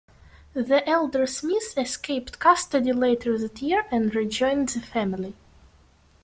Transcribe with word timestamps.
The 0.55 0.81
elder 0.89 1.27
Smith 1.27 1.75
escaped 1.77 2.39
custody 2.39 2.91
later 2.91 3.37
that 3.37 3.61
year 3.61 3.83
and 3.91 4.15
rejoined 4.15 4.69
the 4.69 4.79
family. 4.81 5.35